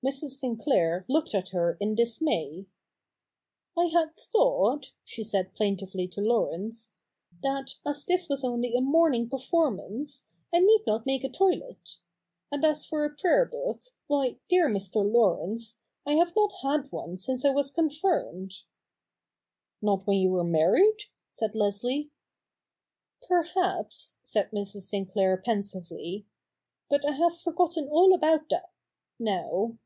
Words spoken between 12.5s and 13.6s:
And as for a prayer